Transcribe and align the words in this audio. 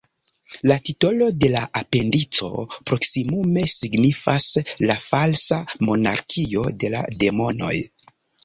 La 0.69 0.75
titolo 0.87 1.25
de 1.43 1.49
la 1.55 1.59
la 1.63 1.81
apendico 1.81 2.49
proksimume 2.91 3.67
signifas 3.75 4.49
"la 4.91 4.97
falsa 5.07 5.63
monarkio 5.91 6.69
de 6.85 6.95
la 6.97 7.07
demonoj". 7.27 7.75